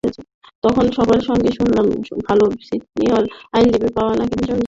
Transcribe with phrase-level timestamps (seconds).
[0.63, 1.85] তখন সবার কাছে শুনতাম,
[2.27, 3.23] ভালো সিনিয়র
[3.53, 4.59] আইনজীবী পাওয়া নাকি ভীষণ ঝামেলার।